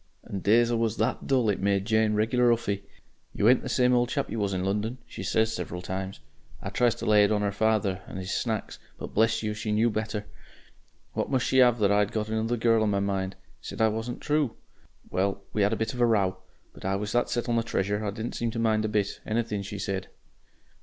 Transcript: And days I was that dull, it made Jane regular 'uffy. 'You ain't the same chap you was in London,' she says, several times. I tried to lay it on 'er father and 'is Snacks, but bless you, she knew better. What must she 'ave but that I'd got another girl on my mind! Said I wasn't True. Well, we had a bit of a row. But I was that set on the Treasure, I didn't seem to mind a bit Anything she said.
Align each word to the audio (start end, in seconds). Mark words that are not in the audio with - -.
And 0.23 0.41
days 0.41 0.71
I 0.71 0.73
was 0.73 0.97
that 0.97 1.27
dull, 1.27 1.47
it 1.51 1.59
made 1.61 1.85
Jane 1.85 2.15
regular 2.15 2.49
'uffy. 2.51 2.81
'You 3.35 3.47
ain't 3.47 3.61
the 3.61 3.69
same 3.69 4.03
chap 4.07 4.31
you 4.31 4.39
was 4.39 4.51
in 4.51 4.65
London,' 4.65 4.97
she 5.05 5.21
says, 5.21 5.53
several 5.53 5.83
times. 5.83 6.21
I 6.59 6.69
tried 6.71 6.93
to 6.93 7.05
lay 7.05 7.23
it 7.23 7.31
on 7.31 7.43
'er 7.43 7.51
father 7.51 8.01
and 8.07 8.17
'is 8.17 8.31
Snacks, 8.33 8.79
but 8.97 9.13
bless 9.13 9.43
you, 9.43 9.53
she 9.53 9.71
knew 9.71 9.91
better. 9.91 10.25
What 11.13 11.29
must 11.29 11.45
she 11.45 11.61
'ave 11.61 11.77
but 11.79 11.89
that 11.89 11.95
I'd 11.95 12.11
got 12.11 12.29
another 12.29 12.57
girl 12.57 12.81
on 12.81 12.89
my 12.89 12.99
mind! 12.99 13.35
Said 13.61 13.79
I 13.79 13.89
wasn't 13.89 14.21
True. 14.21 14.55
Well, 15.11 15.43
we 15.53 15.61
had 15.61 15.71
a 15.71 15.75
bit 15.75 15.93
of 15.93 16.01
a 16.01 16.05
row. 16.07 16.37
But 16.73 16.83
I 16.83 16.95
was 16.95 17.11
that 17.11 17.29
set 17.29 17.47
on 17.47 17.55
the 17.55 17.61
Treasure, 17.61 18.03
I 18.03 18.09
didn't 18.09 18.33
seem 18.33 18.49
to 18.49 18.57
mind 18.57 18.83
a 18.85 18.89
bit 18.89 19.21
Anything 19.23 19.61
she 19.61 19.77
said. 19.77 20.07